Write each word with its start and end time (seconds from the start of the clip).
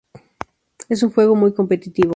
Es 0.89 1.03
un 1.03 1.11
juego 1.11 1.35
muy 1.35 1.53
competitivo. 1.53 2.09